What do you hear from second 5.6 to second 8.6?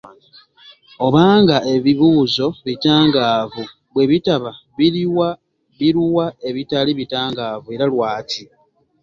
biruwa ebitali bitangaavu era lwaki?